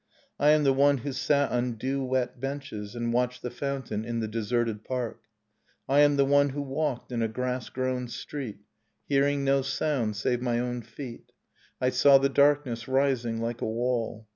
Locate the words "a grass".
7.21-7.69